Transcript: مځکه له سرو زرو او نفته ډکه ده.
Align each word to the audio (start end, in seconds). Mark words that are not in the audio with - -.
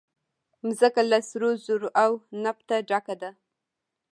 مځکه 0.65 1.01
له 1.11 1.17
سرو 1.29 1.49
زرو 1.65 1.89
او 2.03 2.11
نفته 2.43 2.75
ډکه 2.89 3.15
ده. 3.21 3.31